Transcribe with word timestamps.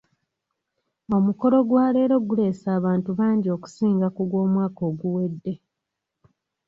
Omukolo 1.17 1.57
gwa 1.69 1.85
leero 1.95 2.15
guleese 2.27 2.67
abantu 2.77 3.09
bangi 3.19 3.47
okusinga 3.55 4.07
ku 4.15 4.21
gw'omwaka 4.29 4.81
oguwedde. 4.89 5.53